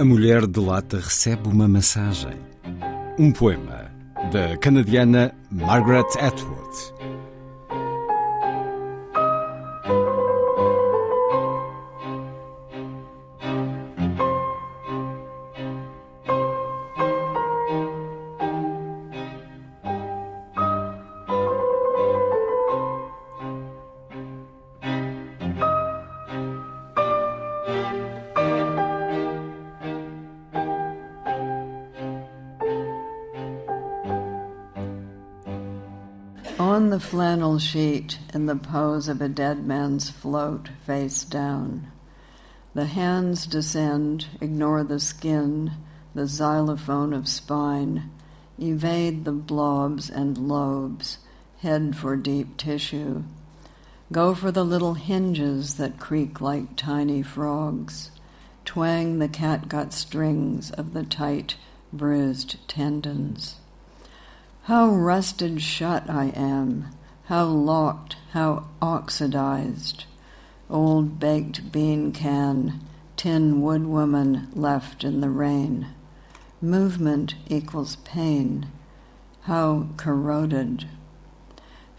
A 0.00 0.04
mulher 0.04 0.46
de 0.46 0.58
lata 0.58 0.96
recebe 0.96 1.46
uma 1.46 1.68
massagem. 1.68 2.32
Um 3.18 3.30
poema 3.30 3.92
da 4.32 4.56
canadiana 4.56 5.30
Margaret 5.50 6.06
Atwood. 6.18 6.99
The 36.90 36.98
flannel 36.98 37.60
sheet, 37.60 38.18
in 38.34 38.46
the 38.46 38.56
pose 38.56 39.06
of 39.06 39.22
a 39.22 39.28
dead 39.28 39.64
man's 39.64 40.10
float, 40.10 40.70
face 40.84 41.22
down. 41.22 41.92
The 42.74 42.86
hands 42.86 43.46
descend, 43.46 44.26
ignore 44.40 44.82
the 44.82 44.98
skin, 44.98 45.70
the 46.16 46.26
xylophone 46.26 47.12
of 47.12 47.28
spine, 47.28 48.10
evade 48.58 49.24
the 49.24 49.30
blobs 49.30 50.10
and 50.10 50.36
lobes, 50.36 51.18
head 51.58 51.96
for 51.96 52.16
deep 52.16 52.56
tissue. 52.56 53.22
Go 54.10 54.34
for 54.34 54.50
the 54.50 54.64
little 54.64 54.94
hinges 54.94 55.76
that 55.76 56.00
creak 56.00 56.40
like 56.40 56.74
tiny 56.74 57.22
frogs. 57.22 58.10
Twang 58.64 59.20
the 59.20 59.28
catgut 59.28 59.92
strings 59.92 60.72
of 60.72 60.92
the 60.92 61.04
tight, 61.04 61.54
bruised 61.92 62.56
tendons. 62.66 63.59
How 64.64 64.90
rusted 64.90 65.62
shut 65.62 66.08
I 66.10 66.26
am, 66.36 66.88
how 67.24 67.44
locked, 67.44 68.16
how 68.32 68.66
oxidized. 68.82 70.04
Old 70.68 71.18
baked 71.18 71.72
bean 71.72 72.12
can, 72.12 72.80
tin 73.16 73.62
wood 73.62 73.86
woman 73.86 74.48
left 74.54 75.02
in 75.02 75.20
the 75.20 75.30
rain. 75.30 75.88
Movement 76.60 77.34
equals 77.48 77.96
pain. 77.96 78.66
How 79.42 79.88
corroded. 79.96 80.86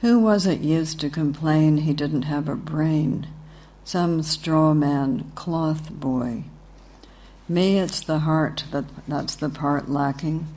Who 0.01 0.19
was 0.19 0.45
it 0.45 0.61
used 0.61 0.99
to 0.99 1.09
complain 1.09 1.77
he 1.77 1.93
didn't 1.93 2.23
have 2.23 2.47
a 2.47 2.55
brain? 2.55 3.27
Some 3.83 4.21
straw 4.21 4.73
man, 4.73 5.31
cloth 5.33 5.91
boy. 5.91 6.43
Me, 7.49 7.79
it's 7.79 8.01
the 8.01 8.19
heart 8.19 8.65
that, 8.71 8.85
that's 9.07 9.35
the 9.35 9.49
part 9.49 9.89
lacking. 9.89 10.47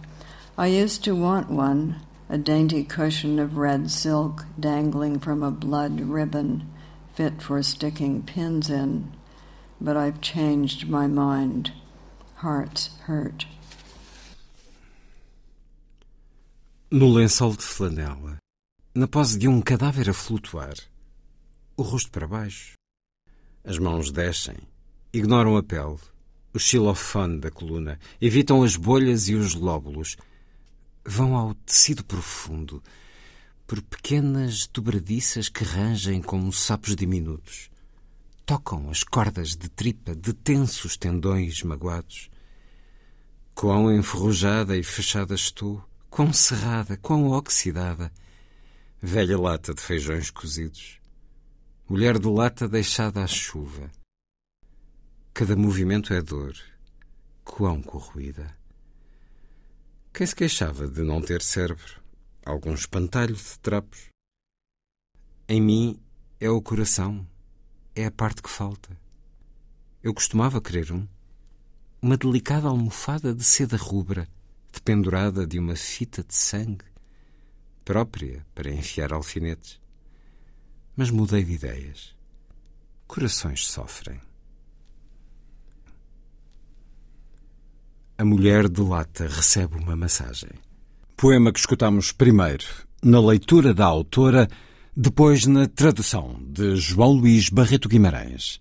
I 0.57 0.69
used 0.69 1.03
to 1.03 1.17
want 1.17 1.51
one, 1.51 1.97
a 2.29 2.39
dainty 2.39 2.85
cushion 2.85 3.41
of 3.41 3.57
red 3.57 3.91
silk 3.91 4.45
dangling 4.59 5.19
from 5.19 5.43
a 5.43 5.51
blood 5.51 6.01
ribbon, 6.01 6.71
fit 7.13 7.43
for 7.43 7.61
sticking 7.61 8.23
pins 8.23 8.71
in. 8.71 9.13
But 9.81 9.97
I've 9.97 10.21
changed 10.21 10.89
my 10.89 11.09
mind. 11.09 11.73
Hearts 12.37 12.91
hurt. 13.03 13.47
No 16.89 17.07
lençol 17.07 17.57
de 17.57 17.63
flanela, 17.65 18.39
na 18.95 19.09
pose 19.09 19.37
de 19.37 19.49
um 19.49 19.61
cadáver 19.61 20.09
a 20.09 20.15
flutuar, 20.15 20.75
o 21.77 21.83
rosto 21.83 22.13
para 22.13 22.29
baixo. 22.29 22.75
As 23.65 23.77
mãos 23.77 24.13
descem, 24.13 24.59
ignoram 25.13 25.57
a 25.57 25.65
pele, 25.65 25.99
o 26.55 26.61
xilofone 26.61 27.41
da 27.41 27.51
coluna, 27.51 27.99
evitam 28.21 28.63
as 28.63 28.77
bolhas 28.77 29.29
e 29.29 29.35
os 29.35 29.57
lóbulos 29.57 30.17
vão 31.05 31.37
ao 31.37 31.55
tecido 31.55 32.05
profundo, 32.05 32.83
por 33.67 33.81
pequenas 33.83 34.67
dobradiças 34.67 35.49
que 35.49 35.65
rangem 35.65 36.21
como 36.21 36.53
sapos 36.53 36.95
diminutos. 36.97 37.71
Tocam 38.47 38.91
as 38.91 39.03
cordas 39.03 39.57
de 39.57 39.69
tripa 39.69 40.15
de 40.15 40.33
tensos 40.33 40.97
tendões 40.97 41.63
magoados. 41.63 42.31
Quão 43.55 43.95
enferrujada 43.95 44.77
e 44.77 44.83
fechada 44.83 45.35
estou, 45.35 45.83
quão 46.11 46.33
cerrada, 46.33 46.97
quão 46.97 47.29
oxidada. 47.31 48.13
Velha 49.01 49.39
lata 49.39 49.75
de 49.75 49.81
feijões 49.81 50.31
cozidos. 50.31 50.99
Mulher 51.89 52.19
de 52.19 52.29
lata 52.29 52.69
deixada 52.69 53.23
à 53.23 53.27
chuva. 53.27 53.91
Cada 55.33 55.57
movimento 55.57 56.13
é 56.15 56.23
dor, 56.23 56.55
quão 57.45 57.83
corroída. 57.83 58.57
Quem 60.17 60.25
se 60.25 60.37
queixava 60.37 60.87
de 60.87 61.03
não 61.03 61.21
ter 61.21 61.43
cérebro? 61.43 62.01
Algum 62.47 62.73
espantalho 62.73 63.35
de 63.35 63.59
trapos? 63.59 64.11
Em 65.49 65.61
mim 65.61 66.01
é 66.39 66.49
o 66.49 66.63
coração, 66.63 67.27
é 67.97 68.07
a 68.07 68.13
parte 68.13 68.41
que 68.41 68.49
falta. 68.49 68.97
Eu 70.01 70.15
costumava 70.15 70.61
querer 70.61 70.93
um. 70.93 71.05
Uma 72.01 72.17
delicada 72.17 72.69
almofada 72.69 73.35
de 73.35 73.43
seda 73.43 73.77
rubra, 73.77 74.29
dependurada 74.73 75.45
de 75.45 75.59
uma 75.59 75.75
fita 75.75 76.23
de 76.23 76.37
sangue, 76.37 76.85
própria 77.85 78.47
para 78.55 78.71
enfiar 78.71 79.13
alfinetes. 79.13 79.81
Mas 80.95 81.11
mudei 81.11 81.43
de 81.43 81.55
ideias. 81.55 82.15
Corações 83.09 83.67
sofrem. 83.67 84.21
A 88.17 88.25
mulher 88.25 88.69
de 88.69 88.81
lata 88.81 89.27
recebe 89.27 89.77
uma 89.77 89.97
massagem. 89.97 90.51
Poema 91.17 91.53
que 91.53 91.59
escutamos 91.59 92.13
primeiro 92.13 92.65
na 93.03 93.21
leitura 93.21 93.75
da 93.75 93.87
autora, 93.87 94.49
depois 94.97 95.47
na 95.47 95.67
tradução 95.67 96.41
de 96.41 96.77
João 96.77 97.11
Luís 97.11 97.49
Barreto 97.49 97.89
Guimarães. 97.89 98.61